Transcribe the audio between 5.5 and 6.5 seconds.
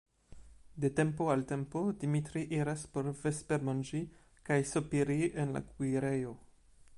la kuirejo.